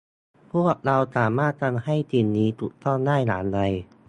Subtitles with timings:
[0.51, 3.59] พวกเราสามารถทำให้สิ่งนี้ถูกต้องได้อย่างไร